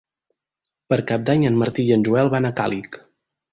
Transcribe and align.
Per 0.93 0.99
Cap 1.11 1.27
d'Any 1.27 1.45
en 1.51 1.61
Martí 1.65 1.87
i 1.89 1.93
en 1.99 2.07
Joel 2.09 2.35
van 2.37 2.51
a 2.51 2.53
Càlig. 2.65 3.01